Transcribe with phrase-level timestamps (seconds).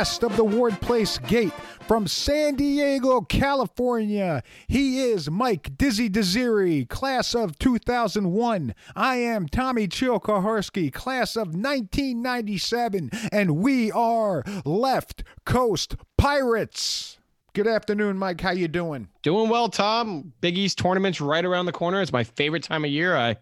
[0.00, 1.52] west of the Ward Place Gate
[1.86, 4.42] from San Diego, California.
[4.66, 8.74] He is Mike Dizzy Desiri, class of 2001.
[8.96, 17.18] I am Tommy Chilkaharsky, class of 1997, and we are Left Coast Pirates.
[17.52, 18.40] Good afternoon, Mike.
[18.40, 19.08] How you doing?
[19.20, 20.32] Doing well, Tom.
[20.40, 22.00] Big East tournament's right around the corner.
[22.00, 23.18] It's my favorite time of year.
[23.18, 23.36] I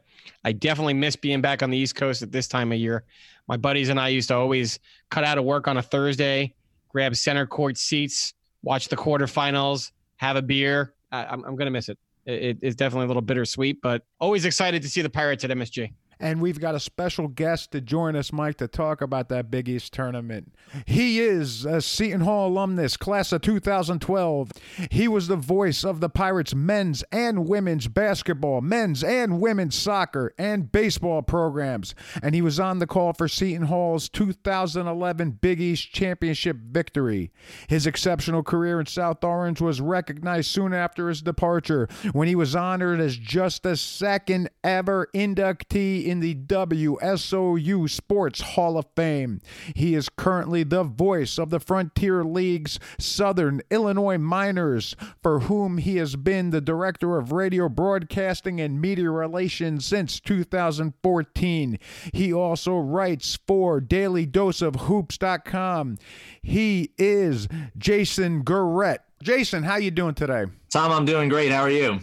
[0.45, 3.05] I definitely miss being back on the East Coast at this time of year.
[3.47, 4.79] My buddies and I used to always
[5.11, 6.55] cut out of work on a Thursday,
[6.89, 10.95] grab center court seats, watch the quarterfinals, have a beer.
[11.11, 11.99] I, am going to miss it.
[12.27, 12.59] it.
[12.61, 15.93] It's definitely a little bittersweet, but always excited to see the Pirates at MSG.
[16.21, 19.69] And we've got a special guest to join us, Mike, to talk about that Big
[19.69, 20.53] East tournament.
[20.87, 24.53] He is a Seton Hall alumnus, class of 2012.
[24.91, 30.35] He was the voice of the Pirates' men's and women's basketball, men's and women's soccer,
[30.39, 31.95] and baseball programs.
[32.23, 37.31] And he was on the call for Seton Hall's 2011 Big East Championship victory.
[37.69, 42.57] His exceptional career in South Orange was recognized soon after his departure when he was
[42.57, 49.43] honored as just the second ever inductee in the WSOU Sports Hall of Fame.
[49.75, 55.97] He is currently the voice of the Frontier League's Southern Illinois Miners, for whom he
[55.97, 61.81] has been the Director of Radio Broadcasting and Media Relations since 2014.
[62.13, 65.99] He also writes for DalyDoseOfHoops.com.
[66.43, 68.99] He is Jason Guerette.
[69.23, 70.45] Jason, how you doing today?
[70.71, 71.51] Tom, I'm doing great.
[71.51, 71.99] How are you?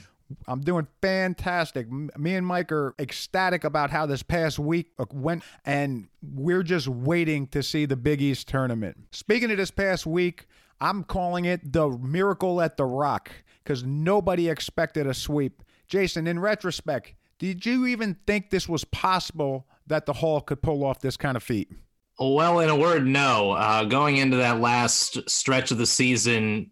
[0.48, 1.88] I'm doing fantastic.
[1.92, 6.88] Me and Mike are ecstatic about how this past week uh, went, and we're just
[6.88, 8.98] waiting to see the Big East tournament.
[9.12, 10.48] Speaking of this past week,
[10.82, 13.32] I'm calling it the miracle at the Rock
[13.64, 15.64] because nobody expected a sweep.
[15.88, 20.84] Jason, in retrospect, did you even think this was possible that the Hall could pull
[20.84, 21.72] off this kind of feat?
[22.18, 23.52] Well, in a word, no.
[23.52, 26.72] Uh, going into that last stretch of the season,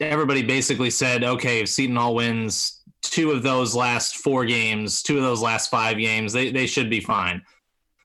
[0.00, 5.16] everybody basically said, okay, if Seton Hall wins two of those last four games, two
[5.16, 7.42] of those last five games, they, they should be fine.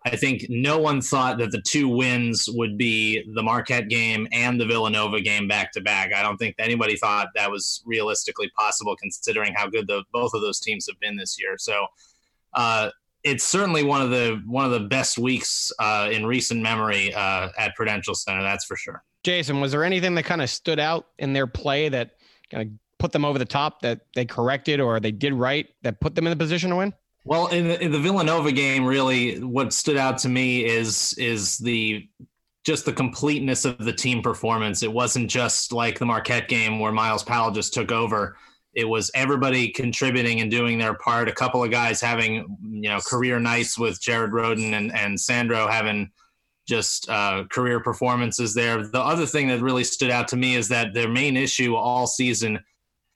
[0.06, 4.60] I think no one thought that the two wins would be the Marquette game and
[4.60, 6.14] the Villanova game back to back.
[6.14, 10.42] I don't think anybody thought that was realistically possible considering how good the both of
[10.42, 11.56] those teams have been this year.
[11.58, 11.88] So
[12.54, 12.92] uh,
[13.24, 17.50] it's certainly one of the one of the best weeks uh, in recent memory uh,
[17.58, 18.42] at Prudential Center.
[18.42, 19.04] That's for sure.
[19.24, 22.12] Jason, was there anything that kind of stood out in their play that
[22.50, 22.70] kind of
[23.00, 26.26] put them over the top that they corrected or they did right that put them
[26.26, 26.94] in the position to win?
[27.28, 31.58] Well, in the, in the Villanova game, really, what stood out to me is is
[31.58, 32.08] the
[32.66, 34.82] just the completeness of the team performance.
[34.82, 38.38] It wasn't just like the Marquette game where Myles Powell just took over.
[38.74, 41.28] It was everybody contributing and doing their part.
[41.28, 45.68] A couple of guys having you know career nights with Jared Rhoden and and Sandro
[45.68, 46.12] having
[46.68, 48.88] just uh, career performances there.
[48.88, 52.08] The other thing that really stood out to me is that their main issue all
[52.08, 52.60] season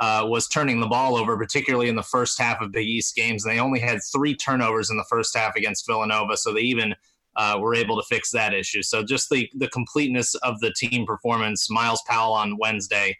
[0.01, 3.43] uh, was turning the ball over, particularly in the first half of Big East games.
[3.43, 6.95] They only had three turnovers in the first half against Villanova, so they even
[7.35, 8.81] uh, were able to fix that issue.
[8.81, 13.15] So just the the completeness of the team performance, Myles Powell on Wednesday,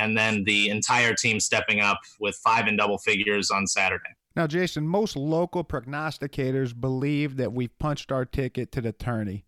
[0.00, 4.10] and then the entire team stepping up with five in double figures on Saturday.
[4.34, 9.44] Now, Jason, most local prognosticators believe that we've punched our ticket to the tourney,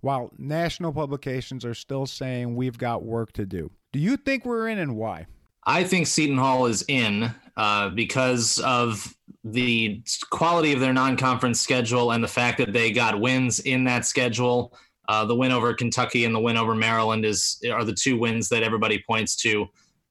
[0.00, 3.70] while national publications are still saying we've got work to do.
[3.92, 5.26] Do you think we're in and why?
[5.64, 12.12] I think Seton Hall is in uh, because of the quality of their non-conference schedule
[12.12, 14.74] and the fact that they got wins in that schedule.
[15.08, 18.48] Uh, the win over Kentucky and the win over Maryland is are the two wins
[18.48, 19.66] that everybody points to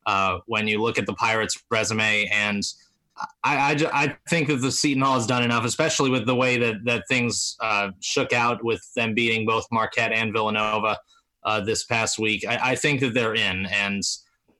[0.06, 2.28] uh, when you look at the Pirates' resume.
[2.34, 2.64] And
[3.44, 6.58] I, I, I, think that the Seton Hall has done enough, especially with the way
[6.58, 10.98] that that things uh, shook out with them beating both Marquette and Villanova
[11.44, 12.46] uh, this past week.
[12.48, 14.04] I, I think that they're in and.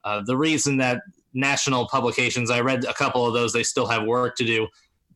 [0.04, 1.02] Uh, the reason that
[1.34, 4.68] national publications, I read a couple of those, they still have work to do.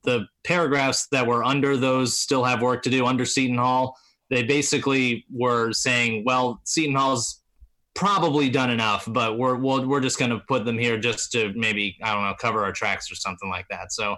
[0.03, 3.97] The paragraphs that were under those still have work to do under Seton Hall.
[4.31, 7.41] They basically were saying, well, Seton Hall's
[7.95, 10.99] probably done enough, but we're we are we are just going to put them here
[10.99, 13.93] just to maybe I don't know cover our tracks or something like that.
[13.93, 14.17] So,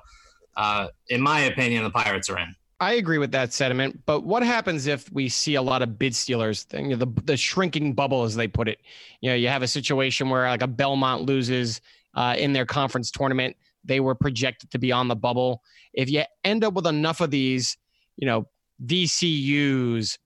[0.56, 2.54] uh, in my opinion, the Pirates are in.
[2.78, 6.14] I agree with that sentiment, but what happens if we see a lot of bid
[6.14, 8.80] stealers the the shrinking bubble as they put it?
[9.22, 11.80] You know, you have a situation where like a Belmont loses
[12.14, 15.62] uh, in their conference tournament, they were projected to be on the bubble.
[15.94, 17.78] If you end up with enough of these,
[18.16, 18.46] you know,
[18.84, 20.18] VCU's,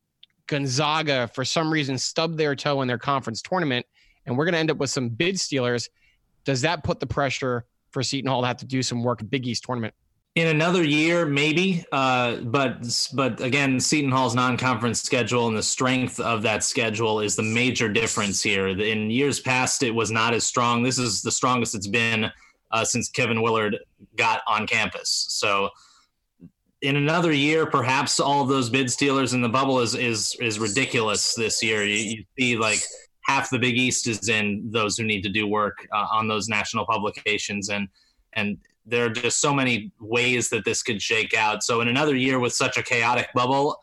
[0.49, 3.87] Gonzaga for some reason stub their toe in their conference tournament,
[4.27, 5.89] and we're going to end up with some bid stealers.
[6.45, 9.47] Does that put the pressure for Seton Hall to have to do some work Big
[9.47, 9.95] East tournament?
[10.37, 16.21] In another year, maybe, uh, but but again, Seton Hall's non-conference schedule and the strength
[16.21, 18.69] of that schedule is the major difference here.
[18.69, 20.85] In years past, it was not as strong.
[20.85, 22.31] This is the strongest it's been
[22.71, 23.77] uh, since Kevin Willard
[24.15, 25.27] got on campus.
[25.31, 25.71] So,
[26.81, 31.35] in another year, perhaps all those bid stealers in the bubble is is is ridiculous
[31.35, 31.85] this year.
[31.85, 32.81] You, you see, like
[33.25, 36.49] half the Big East is in those who need to do work uh, on those
[36.49, 37.89] national publications, and
[38.35, 38.59] and
[38.91, 41.63] there are just so many ways that this could shake out.
[41.63, 43.81] So in another year with such a chaotic bubble,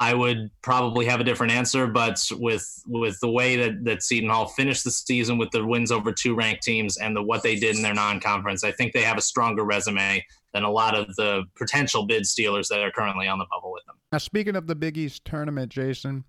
[0.00, 1.86] I would probably have a different answer.
[1.86, 5.90] But with with the way that that Seton Hall finished the season with the wins
[5.90, 9.02] over two ranked teams and the what they did in their non-conference, I think they
[9.02, 10.24] have a stronger resume
[10.54, 13.84] than a lot of the potential bid stealers that are currently on the bubble with
[13.86, 13.96] them.
[14.12, 16.24] Now, speaking of the Big East tournament, Jason,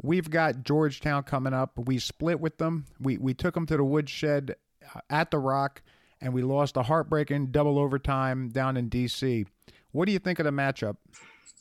[0.00, 1.78] we've got Georgetown coming up.
[1.78, 2.84] We split with them.
[3.00, 4.56] We we took them to the woodshed
[4.94, 5.82] uh, at the Rock
[6.20, 9.46] and we lost a heartbreaking double overtime down in D.C.
[9.92, 10.96] What do you think of the matchup?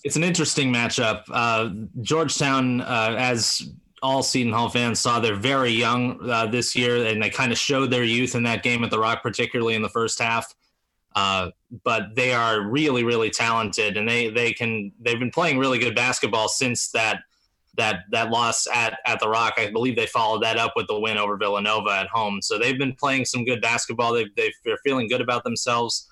[0.03, 1.23] It's an interesting matchup.
[1.31, 1.69] Uh,
[2.01, 3.71] Georgetown, uh, as
[4.03, 7.57] all Seton Hall fans saw, they're very young uh, this year, and they kind of
[7.57, 10.53] showed their youth in that game at the Rock, particularly in the first half.
[11.15, 11.49] Uh,
[11.83, 15.95] but they are really, really talented, and they they can they've been playing really good
[15.95, 17.21] basketball since that
[17.77, 19.53] that that loss at at the Rock.
[19.57, 22.41] I believe they followed that up with the win over Villanova at home.
[22.41, 24.13] So they've been playing some good basketball.
[24.13, 24.25] They
[24.63, 26.07] they're feeling good about themselves.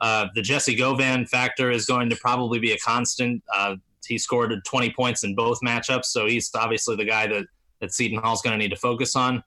[0.00, 3.42] Uh, the Jessie Govan factor is going to probably be a constant.
[3.52, 3.76] Uh,
[4.06, 7.46] he scored 20 points in both matchups, so he's obviously the guy that
[7.80, 9.42] that Seton Hall is going to need to focus on.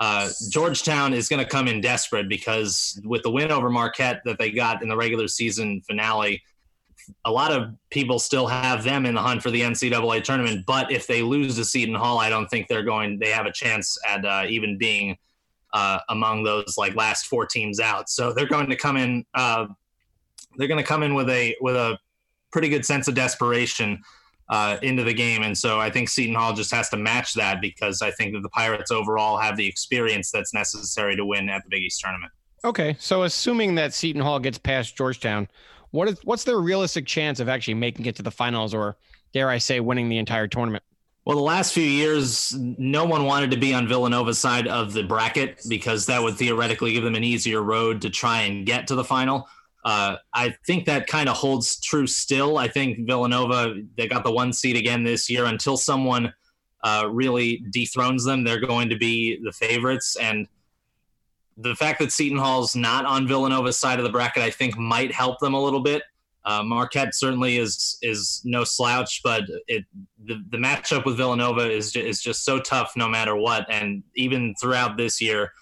[0.00, 4.38] Uh, Georgetown is going to come in desperate because with the win over Marquette that
[4.38, 6.42] they got in the regular season finale,
[7.24, 10.64] a lot of people still have them in the hunt for the NCAA tournament.
[10.66, 13.18] But if they lose to Seton Hall, I don't think they're going.
[13.18, 15.16] They have a chance at uh, even being
[15.72, 18.08] uh, among those like last four teams out.
[18.08, 19.24] So they're going to come in.
[19.34, 19.66] Uh,
[20.56, 21.98] they're going to come in with a with a
[22.52, 24.00] pretty good sense of desperation
[24.48, 27.60] uh, into the game, and so I think Seton Hall just has to match that
[27.60, 31.64] because I think that the Pirates overall have the experience that's necessary to win at
[31.64, 32.32] the Big East tournament.
[32.64, 35.48] Okay, so assuming that Seton Hall gets past Georgetown,
[35.94, 38.96] what is what's their realistic chance of actually making it to the finals, or
[39.32, 40.82] dare I say, winning the entire tournament?
[41.24, 45.04] Well, the last few years, no one wanted to be on Villanova's side of the
[45.04, 48.94] bracket because that would theoretically give them an easier road to try and get to
[48.94, 49.48] the final.
[49.84, 52.58] Uh, I think that kind of holds true still.
[52.58, 55.44] I think Villanova, they got the one seed again this year.
[55.44, 56.34] Until someone
[56.82, 60.16] uh, really dethrones them, they're going to be the favorites.
[60.16, 60.48] And
[61.56, 65.12] the fact that Seton Hall's not on Villanova's side of the bracket, I think, might
[65.12, 66.02] help them a little bit.
[66.44, 69.84] Uh, Marquette certainly is is no slouch, but it
[70.24, 73.66] the, the matchup with Villanova is just, is just so tough no matter what.
[73.70, 75.52] And even throughout this year,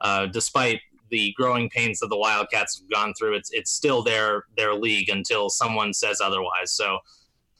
[0.00, 4.46] uh, despite the growing pains that the Wildcats have gone through, it's it's still their
[4.56, 6.72] their league until someone says otherwise.
[6.72, 6.98] So.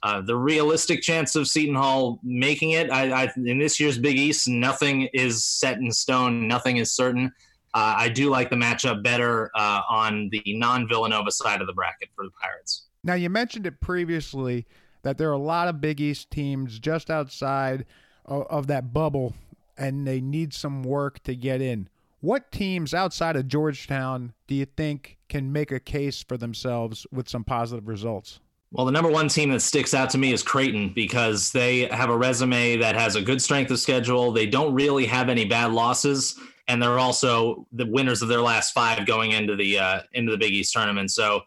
[0.04, 4.18] Uh, the realistic chance of Seton Hall making it, I, I, in this year's Big
[4.18, 6.48] East, nothing is set in stone.
[6.48, 7.32] Nothing is certain.
[7.74, 11.72] Uh, I do like the matchup better uh, on the non Villanova side of the
[11.72, 12.84] bracket for the Pirates.
[13.02, 14.66] Now, you mentioned it previously
[15.02, 17.86] that there are a lot of Big East teams just outside
[18.26, 19.34] of, of that bubble,
[19.76, 21.88] and they need some work to get in.
[22.20, 27.28] What teams outside of Georgetown do you think can make a case for themselves with
[27.28, 28.38] some positive results?
[28.70, 32.10] Well, the number one team that sticks out to me is Creighton because they have
[32.10, 34.30] a resume that has a good strength of schedule.
[34.30, 36.38] They don't really have any bad losses
[36.68, 40.38] and they're also the winners of their last five going into the uh, into the
[40.38, 41.10] Big East tournament.
[41.10, 41.42] So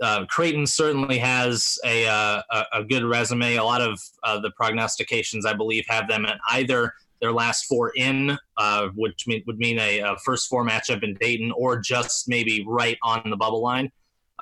[0.00, 3.56] uh, Creighton certainly has a, uh, a good resume.
[3.56, 7.92] A lot of uh, the prognostications, I believe, have them at either their last four
[7.96, 12.28] in, uh, which mean, would mean a, a, first four matchup in Dayton, or just
[12.28, 13.92] maybe right on the bubble line.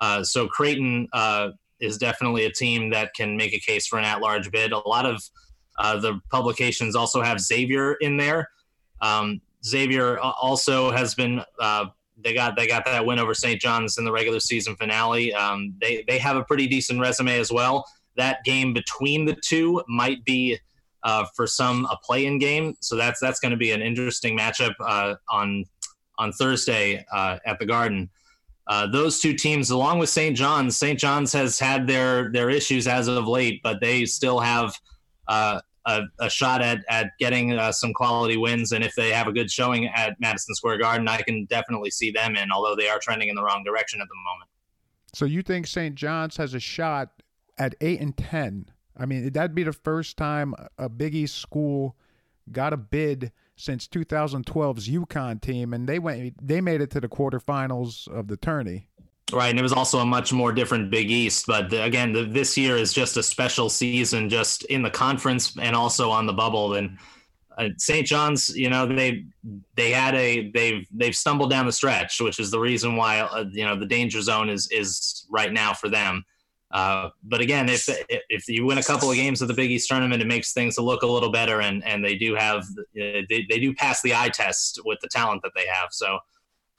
[0.00, 1.08] Uh, so Creighton
[1.80, 4.72] is definitely a team that can make a case for an at-large bid.
[4.72, 5.20] A lot of
[6.00, 8.48] the publications also have Xavier in there.
[9.00, 11.86] Um, Xavier also has been uh,
[12.22, 13.60] they got they got that win over St.
[13.60, 15.32] John's in the regular season finale.
[15.34, 17.84] Um, they they have a pretty decent resume as well.
[18.16, 20.58] That game between the two might be
[21.04, 24.74] uh, for some a play-in game, so that's that's going to be an interesting matchup
[24.80, 25.64] uh, on
[26.18, 28.10] on Thursday uh, at the Garden.
[28.66, 30.36] Uh, those two teams, along with St.
[30.36, 30.98] John's, St.
[30.98, 34.74] John's has had their their issues as of late, but they still have
[35.28, 38.72] uh, a, a shot at at getting uh, some quality wins.
[38.72, 42.10] And if they have a good showing at Madison Square Garden, I can definitely see
[42.10, 42.52] them in.
[42.52, 44.50] Although they are trending in the wrong direction at the moment.
[45.14, 45.94] So you think St.
[45.94, 47.22] John's has a shot
[47.56, 48.66] at eight and ten?
[48.96, 51.96] I mean, that'd be the first time a Big East school
[52.52, 57.08] got a bid since 2012's UConn team, and they went they made it to the
[57.08, 58.88] quarterfinals of the tourney.
[59.30, 61.46] Right, and it was also a much more different Big East.
[61.46, 65.54] But the, again, the, this year is just a special season, just in the conference
[65.60, 66.74] and also on the bubble.
[66.74, 66.96] And
[67.58, 68.06] uh, St.
[68.06, 69.26] John's, you know, they
[69.76, 73.44] they had a they've they've stumbled down the stretch, which is the reason why uh,
[73.50, 76.24] you know the danger zone is is right now for them.
[76.70, 79.88] Uh, but again, if if you win a couple of games of the Big East
[79.88, 83.46] tournament, it makes things look a little better, and and they do have uh, they,
[83.48, 85.88] they do pass the eye test with the talent that they have.
[85.90, 86.18] So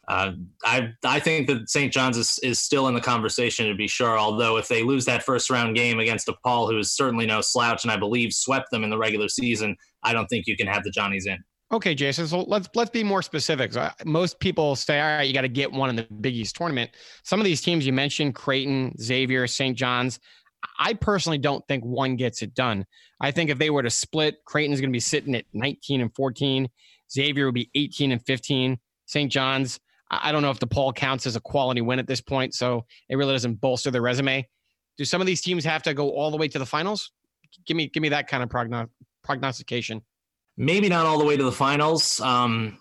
[0.10, 0.32] uh,
[0.63, 1.94] I I think that St.
[1.94, 4.18] John's is, is still in the conversation to be sure.
[4.18, 7.84] Although if they lose that first round game against DePaul, who is certainly no slouch,
[7.84, 10.84] and I believe swept them in the regular season, I don't think you can have
[10.84, 11.38] the Johnnies in.
[11.72, 12.25] Okay, Jason.
[12.25, 13.72] So let's let's be more specific.
[13.72, 16.56] So most people say, all right, you got to get one in the Big East
[16.56, 16.89] tournament.
[17.24, 19.78] Some of these teams you mentioned, Creighton, Xavier, St.
[19.78, 20.20] John's.
[20.80, 22.86] I personally don't think one gets it done.
[23.22, 26.13] I think if they were to split, Creighton's going to be sitting at 19 and
[26.16, 26.68] 14.
[27.12, 28.78] Xavier would be 18 and 15.
[29.06, 29.32] St.
[29.32, 29.80] John's,
[30.12, 33.16] I don't know if DePaul counts as a quality win at this point, so it
[33.16, 34.48] really doesn't bolster their resume.
[34.98, 37.12] Do some of these teams have to go all the way to the finals?
[37.66, 38.89] Give me give me that kind of progno-
[39.24, 40.01] prognostication.
[40.58, 42.20] Maybe not all the way to the finals.
[42.20, 42.78] Um,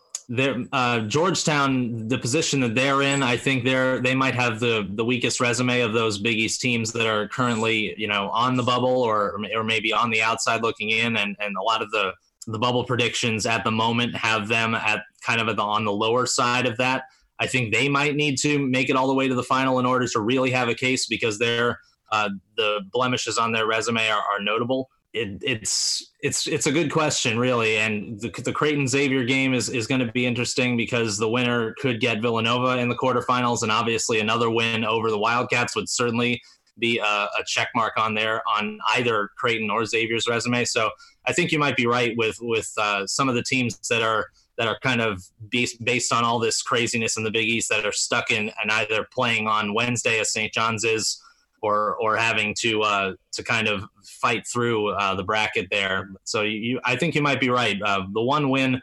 [0.73, 5.05] uh, Georgetown, the position that they're in, I think they're they might have the the
[5.05, 9.03] weakest resume of those Big East teams that are currently you know on the bubble
[9.03, 12.13] or or maybe on the outside looking in, and and a lot of the
[12.47, 16.27] the bubble predictions at the moment have them at kind of the, on the lower
[16.27, 17.05] side of that.
[17.41, 19.87] I think they might need to make it all the way to the final in
[19.87, 21.79] order to really have a case because their
[22.11, 24.89] uh, the blemishes on their resume are, are notable.
[25.15, 29.69] It, it's it's it's a good question, really, and the, the Creighton Xavier game is
[29.69, 33.73] is going to be interesting because the winner could get Villanova in the quarterfinals, and
[33.73, 36.41] obviously another win over the Wildcats would certainly
[36.79, 40.65] be a, a check mark on there on either Creighton or Xavier's resume.
[40.65, 40.91] So
[41.27, 44.27] I think you might be right with with uh, some of the teams that are
[44.59, 47.87] that are kind of based based on all this craziness in the Big East that
[47.87, 50.53] are stuck in and either playing on Wednesday as St.
[50.53, 51.23] John's is,
[51.63, 56.11] or or having to uh, to kind of fight through uh, the bracket there.
[56.25, 57.81] So you, I think you might be right.
[57.81, 58.83] Uh, the one win.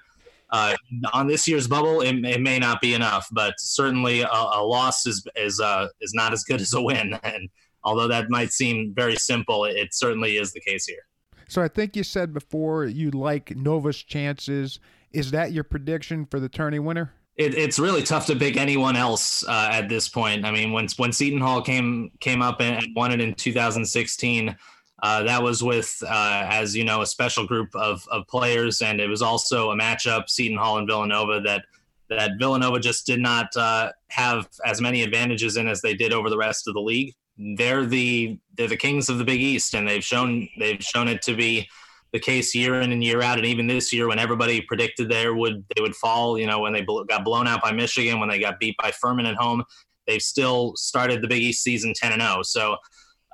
[0.51, 0.75] Uh,
[1.11, 5.05] on this year's bubble, it, it, may not be enough, but certainly a, a loss
[5.05, 7.19] is is uh, is not as good as a win.
[7.23, 7.49] And
[7.83, 11.05] although that might seem very simple, it, it certainly is the case here.
[11.47, 14.79] So I think you said before you like Nova's chances
[15.15, 17.13] is that your prediction for the tourney winner?
[17.37, 20.45] It, it's really tough to pick anyone else uh, at this point.
[20.45, 24.55] I mean, when when Seton Hall came came up and won it in 2016,
[25.03, 29.01] uh, that was with, uh, as you know, a special group of of players, and
[29.01, 31.65] it was also a matchup Seton Hall and Villanova that
[32.09, 36.29] that Villanova just did not uh, have as many advantages in as they did over
[36.29, 37.13] the rest of the league.
[37.37, 41.21] They're the they're the kings of the Big East, and they've shown they've shown it
[41.23, 41.67] to be
[42.15, 43.37] the case year in and year out.
[43.37, 46.71] And even this year, when everybody predicted they would they would fall, you know, when
[46.71, 49.65] they got blown out by Michigan, when they got beat by Furman at home,
[50.07, 52.35] they've still started the Big East season ten and zero.
[52.37, 52.41] Oh.
[52.41, 52.73] So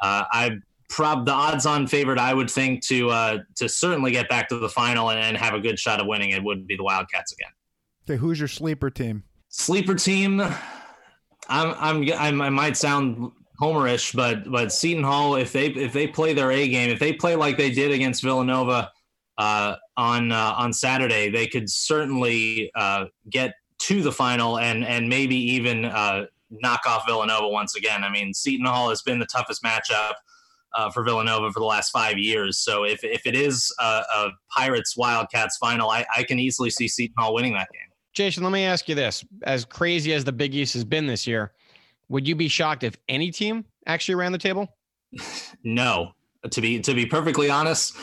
[0.01, 0.57] uh, I
[0.89, 4.67] prob the odds-on favorite I would think to uh, to certainly get back to the
[4.67, 7.51] final and, and have a good shot of winning it would be the Wildcats again.
[8.09, 9.23] Okay, who's your sleeper team?
[9.49, 10.41] Sleeper team.
[10.41, 13.31] I'm, I'm, I'm, i might sound
[13.61, 17.13] homerish, but but Seton Hall, if they if they play their A game, if they
[17.13, 18.91] play like they did against Villanova
[19.37, 25.07] uh, on uh, on Saturday, they could certainly uh, get to the final and and
[25.07, 28.03] maybe even uh, knock off Villanova once again.
[28.03, 30.13] I mean, Seton Hall has been the toughest matchup.
[30.73, 32.57] Uh, for Villanova for the last five years.
[32.57, 36.87] So if, if it is a, a Pirates Wildcats final, I, I can easily see
[36.87, 37.89] Seton Hall winning that game.
[38.13, 41.27] Jason, let me ask you this: as crazy as the Big East has been this
[41.27, 41.51] year,
[42.11, 44.67] would you be shocked if any team actually ran the table?
[45.63, 46.11] No,
[46.49, 47.95] to be to be perfectly honest,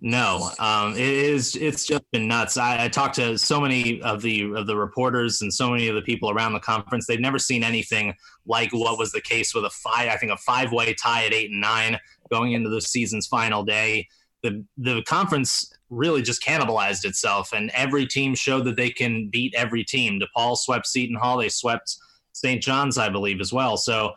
[0.00, 0.50] no.
[0.58, 2.56] Um, it is it's just been nuts.
[2.56, 5.94] I, I talked to so many of the of the reporters and so many of
[5.94, 7.06] the people around the conference.
[7.06, 8.14] They've never seen anything
[8.46, 10.08] like what was the case with a five.
[10.08, 11.98] I think a five way tie at eight and nine
[12.30, 14.08] going into the season's final day.
[14.42, 19.54] The the conference really just cannibalized itself, and every team showed that they can beat
[19.56, 20.20] every team.
[20.20, 21.38] DePaul swept Seton Hall.
[21.38, 21.96] They swept
[22.34, 22.62] St.
[22.62, 23.76] John's, I believe, as well.
[23.76, 24.12] So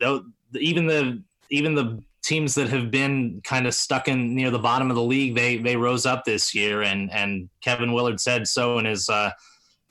[0.00, 0.24] though
[0.54, 4.90] even the even the teams that have been kind of stuck in near the bottom
[4.90, 8.78] of the league, they they rose up this year, and and Kevin Willard said so
[8.78, 9.30] in his uh,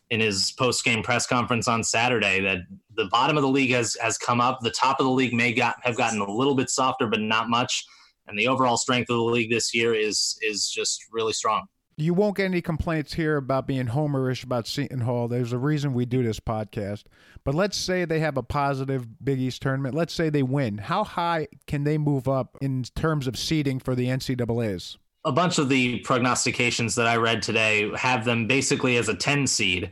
[0.10, 2.60] in his post game press conference on Saturday that
[2.96, 4.60] the bottom of the league has has come up.
[4.62, 7.50] The top of the league may got have gotten a little bit softer, but not
[7.50, 7.86] much.
[8.28, 12.14] And the overall strength of the league this year is is just really strong you
[12.14, 15.28] won't get any complaints here about being homerish about Seton Hall.
[15.28, 17.04] There's a reason we do this podcast.
[17.46, 19.96] But let's say they have a positive Big East tournament.
[19.96, 20.78] Let's say they win.
[20.78, 24.98] How high can they move up in terms of seeding for the NCAA's?
[25.24, 29.48] A bunch of the prognostications that I read today have them basically as a 10
[29.48, 29.90] seed.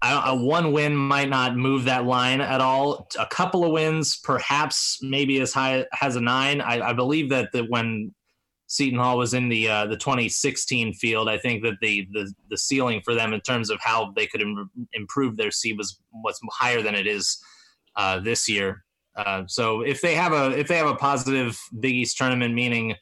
[0.00, 3.08] a one win might not move that line at all.
[3.18, 6.62] A couple of wins, perhaps maybe as high as a nine.
[6.62, 8.12] I, I believe that the, when
[8.72, 12.56] Seton Hall was in the uh, the 2016 field, I think that the, the the
[12.56, 16.40] ceiling for them in terms of how they could Im- improve their seed was was
[16.50, 17.36] higher than it is
[17.96, 18.82] uh, this year.
[19.14, 22.94] Uh, so if they have a if they have a positive Big East tournament, meaning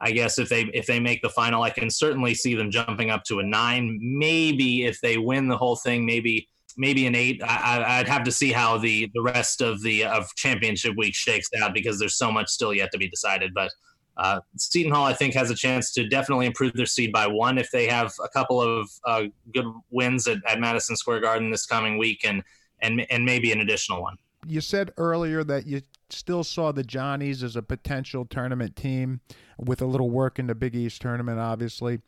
[0.00, 3.10] I guess if they if they make the final, I can certainly see them jumping
[3.10, 3.98] up to a nine.
[4.00, 7.42] Maybe if they win the whole thing, maybe maybe an eight.
[7.42, 11.48] I, would have to see how the the rest of the of championship week shakes
[11.60, 13.52] out because there's so much still yet to be decided.
[13.54, 13.72] But
[14.16, 17.58] uh, Seton Hall, I think, has a chance to definitely improve their seed by one
[17.58, 21.66] if they have a couple of uh, good wins at, at Madison Square Garden this
[21.66, 22.42] coming week, and
[22.80, 24.16] and and maybe an additional one.
[24.46, 29.20] You said earlier that you still saw the Johnnies as a potential tournament team
[29.58, 32.00] with a little work in the Big East tournament, obviously.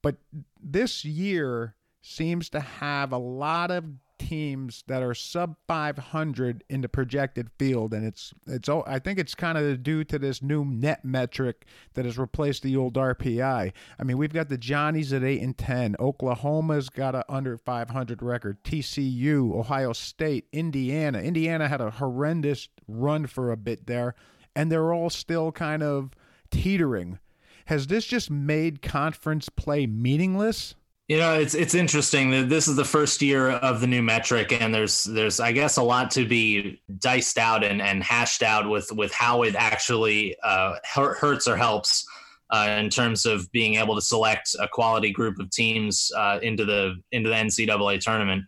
[0.00, 0.16] But
[0.60, 3.84] this year seems to have a lot of
[4.28, 9.34] teams that are sub 500 in the projected field and it's it's I think it's
[9.34, 13.72] kind of due to this new net metric that has replaced the old RPI.
[13.98, 15.96] I mean, we've got the Johnnies at 8 and 10.
[15.98, 18.62] Oklahoma's got a under 500 record.
[18.64, 21.20] TCU, Ohio State, Indiana.
[21.20, 24.14] Indiana had a horrendous run for a bit there
[24.54, 26.12] and they're all still kind of
[26.50, 27.18] teetering.
[27.66, 30.74] Has this just made conference play meaningless?
[31.12, 34.50] You know, it's it's interesting that this is the first year of the new metric,
[34.50, 38.66] and there's there's I guess a lot to be diced out and, and hashed out
[38.66, 42.06] with with how it actually uh, hurts or helps
[42.48, 46.64] uh, in terms of being able to select a quality group of teams uh, into
[46.64, 48.46] the into the NCAA tournament.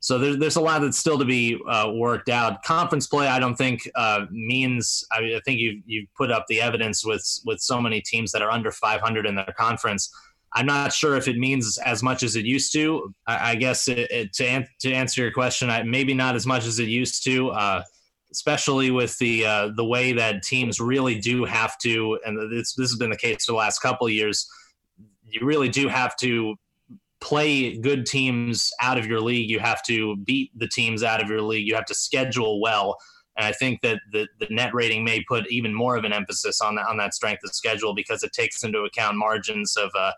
[0.00, 2.62] So there's there's a lot that's still to be uh, worked out.
[2.62, 5.04] Conference play, I don't think uh, means.
[5.12, 8.32] I, mean, I think you you put up the evidence with with so many teams
[8.32, 10.10] that are under 500 in their conference
[10.54, 13.14] I'm not sure if it means as much as it used to.
[13.26, 16.46] I, I guess it, it, to an, to answer your question, I, maybe not as
[16.46, 17.50] much as it used to.
[17.50, 17.82] Uh,
[18.30, 22.90] especially with the uh, the way that teams really do have to, and this this
[22.90, 24.48] has been the case for the last couple of years.
[25.24, 26.56] You really do have to
[27.20, 29.50] play good teams out of your league.
[29.50, 31.66] You have to beat the teams out of your league.
[31.66, 32.96] You have to schedule well.
[33.36, 36.60] And I think that the, the net rating may put even more of an emphasis
[36.60, 40.12] on that on that strength of schedule because it takes into account margins of uh,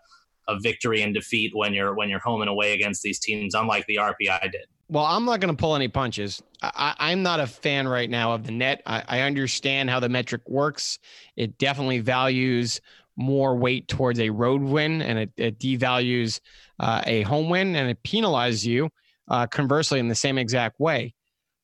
[0.47, 3.85] of victory and defeat when you're when you're home and away against these teams, unlike
[3.87, 4.65] the RPI did.
[4.89, 6.43] Well, I'm not going to pull any punches.
[6.61, 8.81] I, am not a fan right now of the net.
[8.85, 10.99] I, I understand how the metric works.
[11.37, 12.81] It definitely values
[13.15, 16.41] more weight towards a road win, and it, it devalues
[16.79, 18.89] uh, a home win, and it penalizes you
[19.29, 21.13] uh, conversely in the same exact way.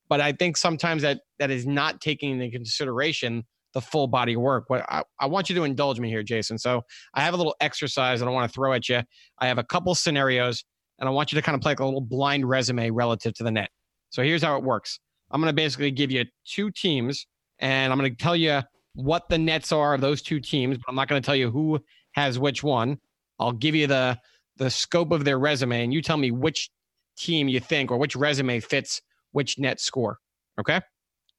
[0.08, 4.66] But I think sometimes that that is not taking into consideration the full body work.
[4.70, 6.58] What I, I want you to indulge me here, Jason.
[6.58, 6.82] So
[7.14, 9.02] I have a little exercise that I want to throw at you.
[9.40, 10.64] I have a couple scenarios,
[11.00, 13.44] and I want you to kind of play like a little blind resume relative to
[13.44, 13.70] the net.
[14.10, 15.00] So here's how it works.
[15.32, 17.28] I'm going to basically give you two teams,
[17.60, 18.62] and I'm going to tell you
[18.94, 21.52] what the nets are of those two teams, but I'm not going to tell you
[21.52, 21.80] who
[22.14, 22.98] has which one.
[23.40, 24.18] I'll give you the
[24.58, 26.72] the scope of their resume, and you tell me which
[27.16, 29.02] team you think or which resume fits
[29.32, 30.18] which net score.
[30.60, 30.82] Okay.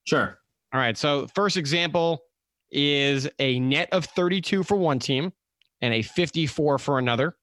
[0.04, 0.38] Sure.
[0.72, 0.96] All right.
[0.96, 2.22] So first example,
[2.70, 5.32] is a net of 32 for one team
[5.80, 7.36] and a 54 for another.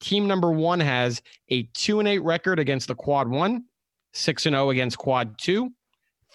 [0.00, 3.64] Team number one has a 2 and 8 record against the quad one,
[4.12, 5.70] 6 and 0 against quad two,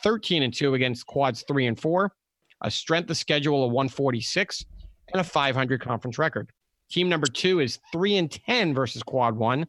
[0.04, 2.14] 13 and 2 against quads three and four,
[2.62, 4.66] a strength of schedule of 146,
[5.14, 6.50] and a 500 conference record.
[6.90, 9.68] Team number two is 3 and 10 versus quad one,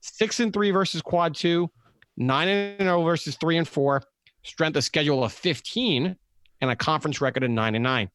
[0.00, 1.70] 6 and 3 versus quad two,
[2.16, 4.02] 9 and 0 versus 3 and 4,
[4.44, 6.16] strength of schedule of 15,
[6.60, 8.08] and a conference record of nine and nine.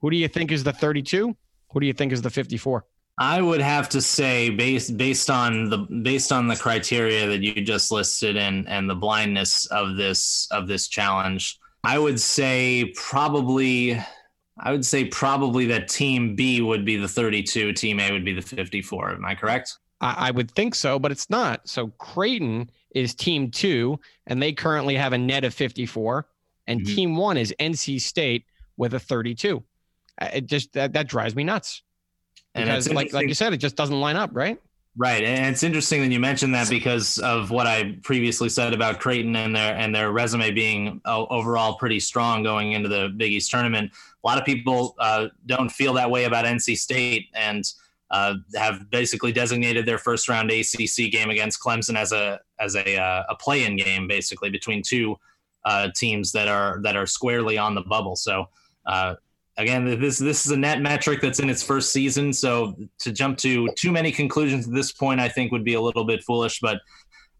[0.00, 1.36] Who do you think is the 32?
[1.72, 2.84] Who do you think is the 54?
[3.18, 7.54] I would have to say based based on the based on the criteria that you
[7.62, 14.02] just listed and and the blindness of this of this challenge, I would say probably
[14.58, 18.32] I would say probably that team B would be the 32, team A would be
[18.32, 19.10] the 54.
[19.12, 19.78] Am I correct?
[20.02, 21.66] I, I would think so, but it's not.
[21.66, 26.26] So Creighton is team two, and they currently have a net of 54
[26.66, 26.94] and mm-hmm.
[26.94, 28.44] team one is NC State
[28.76, 29.62] with a 32.
[30.20, 31.82] Uh, it just that, that drives me nuts.
[32.54, 34.60] Because like like you said, it just doesn't line up, right?
[34.94, 39.00] Right, and it's interesting that you mentioned that because of what I previously said about
[39.00, 43.32] Creighton and their and their resume being uh, overall pretty strong going into the Big
[43.32, 43.90] East tournament.
[44.22, 47.64] A lot of people uh, don't feel that way about NC State and
[48.12, 53.00] uh, have basically designated their first round ACC game against Clemson as a as a
[53.00, 55.16] uh, a play in game, basically between two
[55.64, 58.14] uh, teams that are that are squarely on the bubble.
[58.14, 58.46] So
[58.86, 59.14] uh,
[59.56, 62.32] again, this this is a net metric that's in its first season.
[62.34, 65.80] So to jump to too many conclusions at this point, I think would be a
[65.80, 66.60] little bit foolish.
[66.60, 66.80] But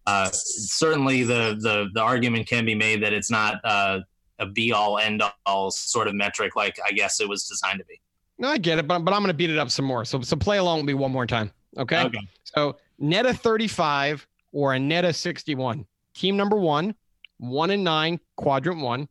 [0.07, 3.99] uh, certainly the, the the argument can be made that it's not uh,
[4.39, 7.85] a be all end all sort of metric like I guess it was designed to
[7.85, 8.01] be.
[8.37, 10.05] No, I get it, but, but I'm going to beat it up some more.
[10.05, 11.51] So so play along with me one more time.
[11.77, 12.03] Okay.
[12.03, 12.19] Okay.
[12.43, 15.85] So net of 35 or a net of 61.
[16.13, 16.95] Team number one,
[17.37, 19.07] one and nine, quadrant one,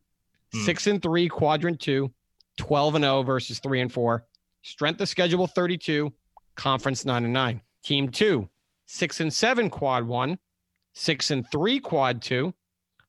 [0.51, 0.59] hmm.
[0.63, 2.11] six and three, quadrant two,
[2.57, 4.25] 12 and 0 versus three and four.
[4.61, 6.11] Strength of schedule 32,
[6.55, 7.61] conference nine and nine.
[7.83, 8.47] Team two,
[8.85, 10.39] six and seven, quad one,
[10.93, 12.53] six and three, quad two,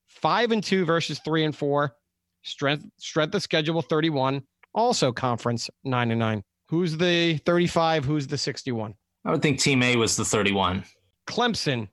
[0.07, 1.95] five and two versus three and four.
[2.43, 4.43] Strength strength of schedule 31,
[4.75, 6.43] also conference nine and nine.
[6.69, 8.05] Who's the 35?
[8.05, 8.95] Who's the 61?
[9.25, 10.85] I would think Team A was the 31.
[11.27, 11.89] Clemson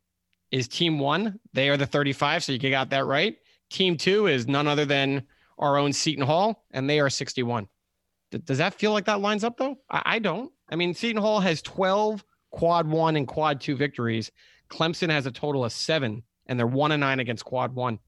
[0.51, 1.39] is Team One.
[1.53, 3.37] They are the 35, so you got that right.
[3.69, 5.23] Team Two is none other than
[5.57, 7.67] our own Seton Hall, and they are 61.
[8.31, 9.77] D- does that feel like that lines up though?
[9.89, 10.51] I-, I don't.
[10.69, 14.31] I mean, Seton Hall has 12 quad one and quad two victories.
[14.69, 17.99] Clemson has a total of seven, and they're one and nine against quad one.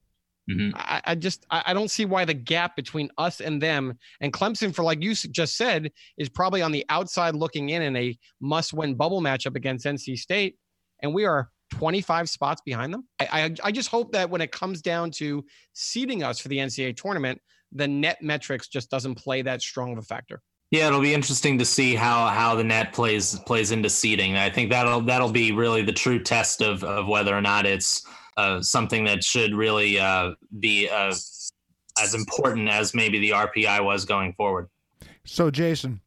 [0.50, 0.76] Mm-hmm.
[0.76, 4.76] I, I, just I, don't see why the gap between us and them and Clemson,
[4.76, 8.96] for like you just said, is probably on the outside looking in in a must-win
[8.96, 10.58] bubble matchup against NC State,
[11.02, 13.08] and we are 25 spots behind them.
[13.20, 16.58] I, I, I just hope that when it comes down to seeding us for the
[16.58, 17.40] NCAA tournament,
[17.72, 20.42] the net metrics just doesn't play that strong of a factor.
[20.72, 24.36] Yeah, it'll be interesting to see how how the net plays plays into seeding.
[24.36, 28.06] I think that'll that'll be really the true test of of whether or not it's
[28.38, 31.14] uh, something that should really uh, be uh,
[32.02, 34.70] as important as maybe the RPI was going forward.
[35.26, 36.02] So, Jason,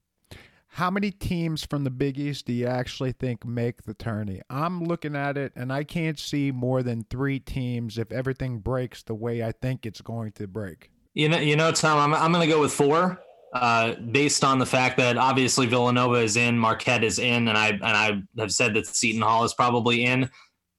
[0.68, 4.42] how many teams from the Big East do you actually think make the tourney?
[4.50, 9.02] I'm looking at it and I can't see more than three teams if everything breaks
[9.02, 10.90] the way I think it's going to break.
[11.14, 13.18] You know, you know, Tom, I'm, I'm going to go with four,
[13.54, 17.68] uh, based on the fact that obviously Villanova is in, Marquette is in, and I
[17.68, 20.28] and I have said that Seton Hall is probably in.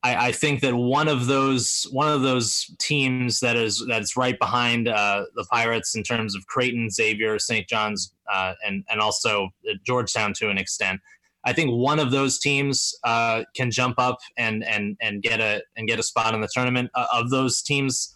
[0.07, 4.39] I, I, think that one of those one of those teams that is that's right
[4.39, 7.67] behind uh, the Pirates in terms of Creighton, Xavier, St.
[7.67, 9.49] John's, uh, and and also
[9.85, 11.01] Georgetown to an extent.
[11.43, 15.61] I think one of those teams uh, can jump up and and and get a
[15.75, 16.89] and get a spot in the tournament.
[16.95, 18.15] Uh, of those teams,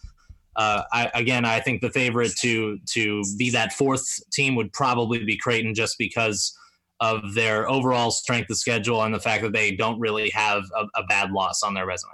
[0.56, 5.24] uh, I, again, I think the favorite to to be that fourth team would probably
[5.24, 6.56] be Creighton, just because
[7.02, 10.84] of their overall strength of schedule and the fact that they don't really have a,
[11.00, 12.12] a bad loss on their resume.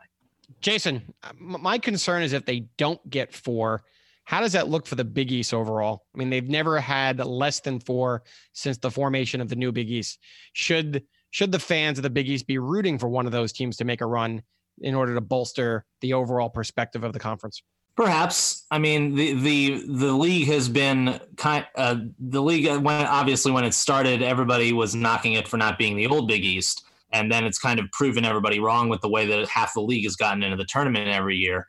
[0.62, 1.02] Jason,
[1.38, 3.82] my concern is if they don't get four,
[4.24, 6.06] how does that look for the Big East overall?
[6.14, 8.22] I mean, they've never had less than four
[8.54, 10.18] since the formation of the new Big East.
[10.54, 13.76] Should should the fans of the Big East be rooting for one of those teams
[13.76, 14.42] to make a run
[14.80, 17.62] in order to bolster the overall perspective of the conference?
[17.98, 18.64] Perhaps.
[18.70, 21.66] I mean, the the the league has been kind.
[21.74, 25.78] Uh, the league uh, when obviously when it started, everybody was knocking it for not
[25.78, 29.08] being the old Big East, and then it's kind of proven everybody wrong with the
[29.08, 31.66] way that half the league has gotten into the tournament every year.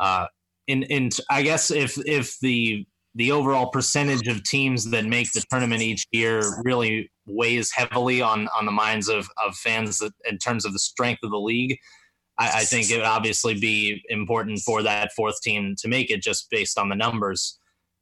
[0.00, 0.24] Uh,
[0.66, 5.44] in in I guess if if the the overall percentage of teams that make the
[5.50, 10.64] tournament each year really weighs heavily on on the minds of of fans in terms
[10.64, 11.78] of the strength of the league
[12.38, 16.22] I, I, think it would obviously be important for that fourth team to make it
[16.22, 17.58] just based on the numbers.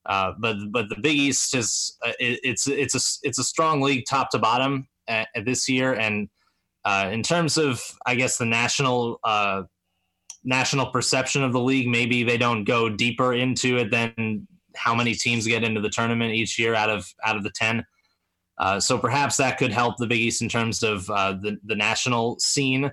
[0.07, 3.81] Uh, but but the Big East is uh, it, it's it's a it's a strong
[3.81, 6.29] league top to bottom at, at this year, and
[6.85, 9.63] uh, in terms of I guess the national uh,
[10.43, 15.15] national perception of the league, maybe they don't go deeper into it than how many
[15.15, 17.85] teams get into the tournament each year out of out of the ten.
[18.59, 21.77] Uh, so perhaps that could help the Big East in terms of uh, the the
[21.77, 22.91] national scene.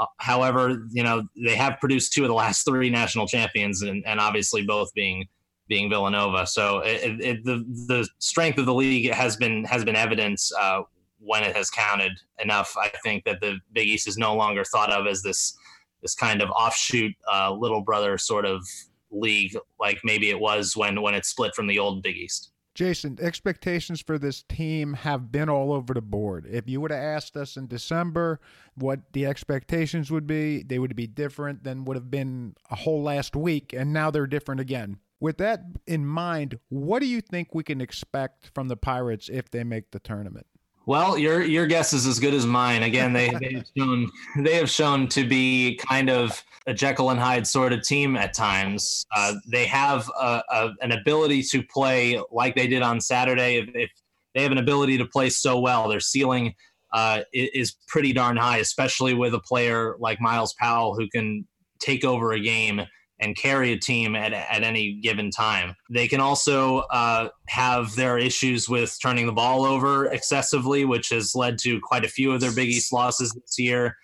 [0.00, 4.02] Uh, however, you know they have produced two of the last three national champions, and,
[4.06, 5.28] and obviously both being
[5.68, 6.46] being Villanova.
[6.46, 10.82] So it, it, the the strength of the league has been has been evidence uh,
[11.20, 12.74] when it has counted enough.
[12.76, 15.56] I think that the Big East is no longer thought of as this
[16.02, 18.66] this kind of offshoot uh, little brother sort of
[19.10, 22.50] league, like maybe it was when when it split from the old Big East.
[22.74, 26.46] Jason, expectations for this team have been all over the board.
[26.48, 28.40] If you would have asked us in December
[28.74, 33.02] what the expectations would be, they would be different than would have been a whole
[33.02, 34.98] last week, and now they're different again.
[35.18, 39.50] With that in mind, what do you think we can expect from the Pirates if
[39.50, 40.46] they make the tournament?
[40.90, 42.82] Well, your your guess is as good as mine.
[42.82, 47.20] Again, they they have shown they have shown to be kind of a Jekyll and
[47.20, 49.06] Hyde sort of team at times.
[49.14, 53.58] Uh, they have a, a, an ability to play like they did on Saturday.
[53.58, 53.90] If, if,
[54.34, 56.56] they have an ability to play so well, their ceiling
[56.92, 61.46] uh, is pretty darn high, especially with a player like Myles Powell who can
[61.78, 62.80] take over a game
[63.20, 65.76] and carry a team at, at any given time.
[65.90, 71.34] They can also uh, have their issues with turning the ball over excessively, which has
[71.34, 73.96] led to quite a few of their Big East losses this year.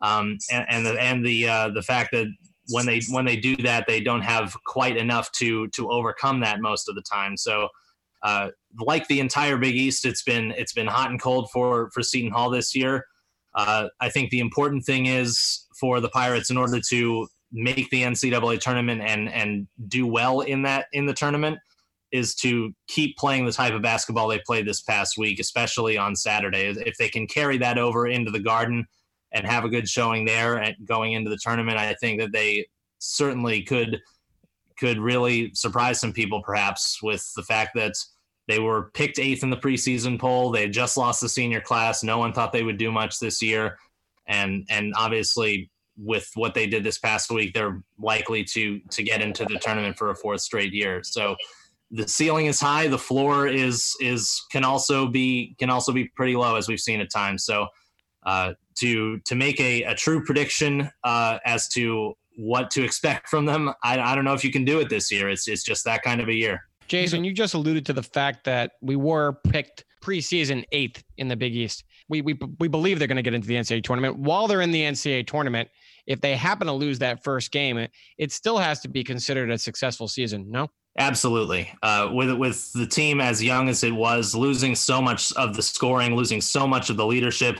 [0.00, 2.26] um, and, and the and the uh, the fact that
[2.68, 6.60] when they when they do that, they don't have quite enough to to overcome that
[6.60, 7.36] most of the time.
[7.36, 7.68] So.
[8.22, 8.48] Uh,
[8.80, 12.30] like the entire Big East, it's been it's been hot and cold for for Seton
[12.30, 13.04] Hall this year.
[13.54, 18.02] Uh, I think the important thing is for the Pirates in order to make the
[18.02, 21.58] NCAA tournament and and do well in that in the tournament
[22.12, 26.14] is to keep playing the type of basketball they played this past week, especially on
[26.14, 26.66] Saturday.
[26.68, 28.86] If they can carry that over into the Garden
[29.32, 32.66] and have a good showing there and going into the tournament, I think that they
[32.98, 34.00] certainly could
[34.78, 37.94] could really surprise some people, perhaps with the fact that
[38.48, 40.50] they were picked eighth in the preseason poll.
[40.50, 42.02] They had just lost the senior class.
[42.02, 43.78] No one thought they would do much this year,
[44.26, 49.22] and and obviously with what they did this past week, they're likely to to get
[49.22, 51.02] into the tournament for a fourth straight year.
[51.02, 51.36] So
[51.90, 52.88] the ceiling is high.
[52.88, 57.00] The floor is is can also be can also be pretty low as we've seen
[57.00, 57.44] at times.
[57.44, 57.68] So
[58.24, 63.44] uh, to to make a, a true prediction uh, as to what to expect from
[63.44, 65.28] them, I, I don't know if you can do it this year.
[65.28, 66.64] It's it's just that kind of a year.
[66.88, 71.36] Jason, you just alluded to the fact that we were picked preseason eighth in the
[71.36, 71.84] Big East.
[72.08, 74.18] We we we believe they're going to get into the NCAA tournament.
[74.18, 75.68] While they're in the NCAA tournament,
[76.06, 79.50] if they happen to lose that first game, it, it still has to be considered
[79.50, 80.50] a successful season.
[80.50, 80.70] No.
[80.96, 81.70] Absolutely.
[81.82, 85.62] Uh, with with the team as young as it was, losing so much of the
[85.62, 87.58] scoring, losing so much of the leadership,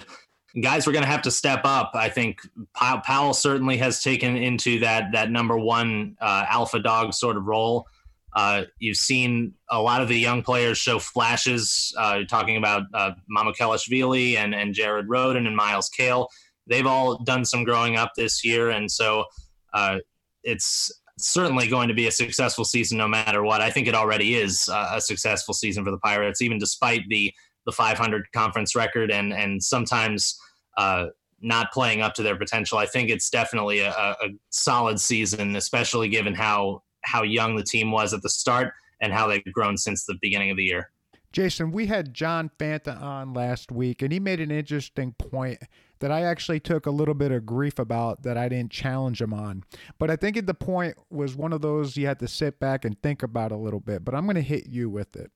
[0.63, 1.93] guys were going to have to step up.
[1.95, 2.41] I think
[2.75, 7.89] Powell certainly has taken into that that number one uh, alpha dog sort of role.
[8.35, 11.95] Uh, you've seen a lot of the young players show flashes.
[11.99, 16.29] Uh, talking about uh, Mamukelashvili and, and Jared Rhoden and Myles Cale.
[16.67, 18.71] They've all done some growing up this year.
[18.71, 19.25] And so
[19.73, 19.99] uh,
[20.43, 23.61] it's certainly going to be a successful season no matter what.
[23.61, 27.33] I think it already is a successful season for the Pirates, even despite the,
[27.67, 30.39] the 500 conference record and, and sometimes
[30.77, 31.07] uh,
[31.41, 32.79] not playing up to their potential.
[32.79, 37.91] I think it's definitely a, a solid season, especially given how how young the team
[37.91, 40.91] was at the start and how they've grown since the beginning of the year.
[41.33, 45.59] Jason, we had John Fanta on last week, and he made an interesting point
[46.05, 49.33] that I actually took a little bit of grief about that I didn't challenge him
[49.33, 49.65] on.
[49.99, 52.85] But I think at the point was one of those you had to sit back
[52.85, 54.05] and think about a little bit.
[54.05, 55.33] But I'm going to hit you with it.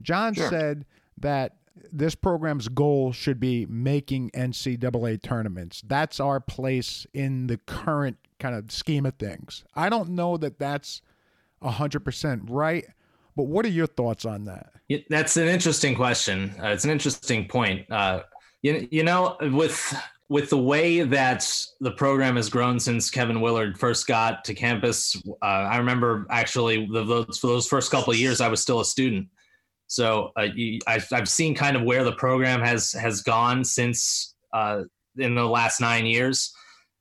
[0.00, 0.48] John sure.
[0.48, 0.86] said
[1.18, 1.56] that
[1.92, 5.82] this program's goal should be making NCAA tournaments.
[5.86, 9.64] That's our place in the current kind of scheme of things.
[9.74, 11.02] I don't know that that's
[11.62, 12.86] 100% right,
[13.36, 14.72] but what are your thoughts on that?
[15.10, 16.54] That's an interesting question.
[16.58, 17.90] Uh, it's an interesting point.
[17.90, 18.22] Uh,
[18.66, 19.94] you, you know, with
[20.28, 21.48] with the way that
[21.80, 26.88] the program has grown since Kevin Willard first got to campus, uh, I remember actually
[26.92, 29.28] the, those, for those first couple of years, I was still a student.
[29.86, 30.48] So uh,
[30.88, 34.82] I've, I've seen kind of where the program has has gone since uh,
[35.16, 36.52] in the last nine years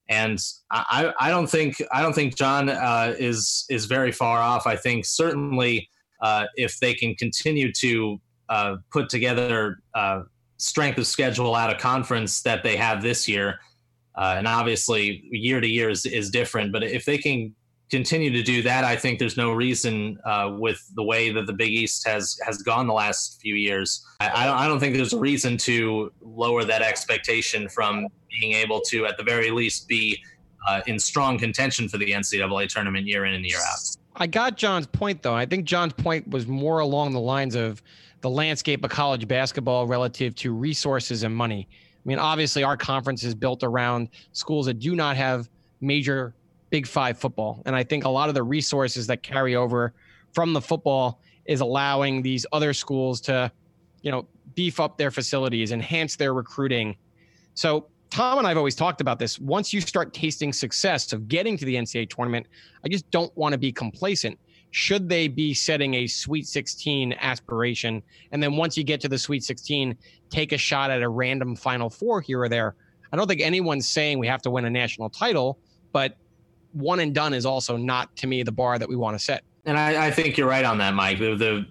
[0.10, 0.40] and
[0.72, 4.68] I, I don't think I don't think John uh, is is very far off.
[4.68, 5.90] I think certainly
[6.22, 9.80] uh, if they can continue to uh, put together
[10.58, 13.60] strength of schedule out of conference that they have this year,
[14.16, 16.72] uh, and obviously year to year is, is different.
[16.72, 17.54] But if they can
[17.92, 21.54] continue to do that, I think there's no reason uh, with the way that the
[21.54, 24.06] Big East has has gone the last few years.
[24.20, 28.08] I, I, don't, I don't think there's a reason to lower that expectation from
[28.40, 30.22] being able to, at the very least, be
[30.68, 33.80] uh, in strong contention for the NCAA tournament year in and year out.
[34.16, 35.36] I got John's point, though.
[35.36, 37.82] I think John's point was more along the lines of
[38.22, 41.68] the landscape of college basketball relative to resources and money.
[41.72, 45.50] I mean, obviously, our conference is built around schools that do not have
[45.82, 46.34] major
[46.70, 47.62] Big Five football.
[47.66, 49.94] And I think a lot of the resources that carry over
[50.34, 53.52] from the football is allowing these other schools to,
[54.02, 56.96] you know, beef up their facilities, enhance their recruiting.
[57.54, 59.40] So Tom and I've always talked about this.
[59.40, 62.48] Once you start tasting success of getting to the NCAA tournament,
[62.82, 64.40] I just don't want to be complacent.
[64.72, 68.02] Should they be setting a Sweet 16 aspiration?
[68.32, 69.98] And then once you get to the Sweet 16,
[70.30, 72.76] take a shot at a random Final Four here or there.
[73.12, 75.60] I don't think anyone's saying we have to win a national title,
[75.92, 76.16] but
[76.72, 79.44] one and done is also not to me the bar that we want to set.
[79.66, 81.20] And I, I think you're right on that, Mike.
[81.20, 81.66] The, the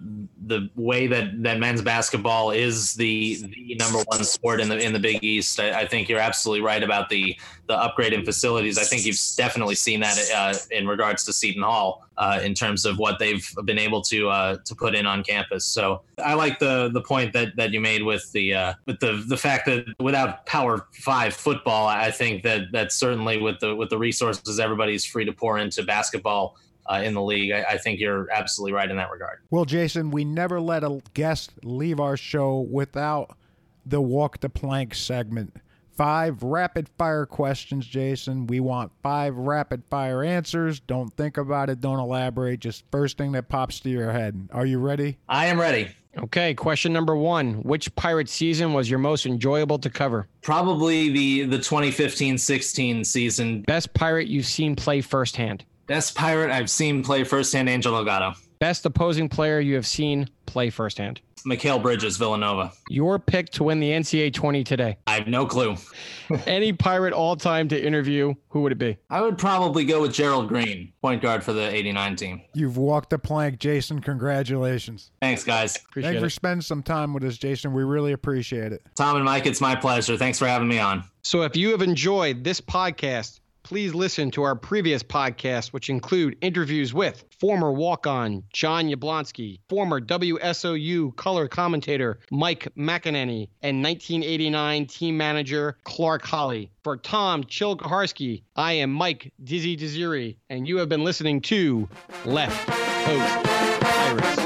[0.47, 4.93] the way that, that men's basketball is the the number one sport in the in
[4.93, 5.59] the Big East.
[5.59, 7.35] I, I think you're absolutely right about the
[7.67, 8.77] the upgrade in facilities.
[8.77, 12.85] I think you've definitely seen that uh, in regards to Seton Hall uh, in terms
[12.85, 15.65] of what they've been able to uh, to put in on campus.
[15.65, 19.23] So I like the the point that that you made with the uh, with the
[19.27, 23.89] the fact that without Power Five football, I think that that certainly with the with
[23.89, 26.55] the resources everybody's free to pour into basketball
[26.85, 27.51] uh, in the league.
[27.51, 29.39] I, I, think you're absolutely right in that regard.
[29.49, 33.37] Well, Jason, we never let a guest leave our show without
[33.85, 35.57] the walk the plank segment.
[35.95, 38.47] five rapid fire questions, Jason.
[38.47, 40.79] We want five rapid fire answers.
[40.79, 42.59] Don't think about it, don't elaborate.
[42.59, 44.49] Just first thing that pops to your head.
[44.51, 45.17] Are you ready?
[45.29, 45.89] I am ready.
[46.17, 47.55] Okay, question number one.
[47.63, 50.27] Which pirate season was your most enjoyable to cover?
[50.41, 53.61] Probably the the 2015-16 season.
[53.63, 55.65] Best pirate you've seen play firsthand?
[55.87, 58.33] Best pirate I've seen play firsthand, Angel Delgado.
[58.59, 61.21] Best opposing player you have seen play firsthand?
[61.45, 62.71] Mikal Bridges, Villanova.
[62.89, 64.97] Your pick to win the NCAA 20 today.
[65.05, 65.75] I have no clue.
[66.47, 68.97] Any pirate all time to interview, who would it be?
[69.11, 72.41] I would probably go with Gerald Greene, point guard for the 89 team.
[72.55, 73.99] You've walked the plank, Jason.
[73.99, 75.11] Congratulations.
[75.21, 75.75] Thanks, guys.
[75.75, 77.73] Appreciate Thanks for spending some time with us, Jason.
[77.73, 78.81] We really appreciate it.
[78.95, 80.17] Tom and Mike, it's my pleasure.
[80.17, 81.03] Thanks for having me on.
[81.21, 86.37] So if you have enjoyed this podcast, please listen to our previous podcasts, which include
[86.41, 95.17] interviews with former walk-on John Yablonsky, former WSOU color commentator Mike McEnany, and 1989 team
[95.17, 96.69] manager Clark Holly.
[96.83, 101.89] For Tom Chilkaharsky, I am Mike Dizzy Desiri, and you have been listening to
[102.23, 103.43] Left Coast
[103.81, 104.44] Pirates.